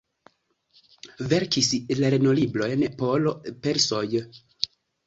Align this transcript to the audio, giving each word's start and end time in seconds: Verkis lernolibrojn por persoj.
Verkis 1.33 1.69
lernolibrojn 2.01 2.89
por 3.05 3.31
persoj. 3.69 4.07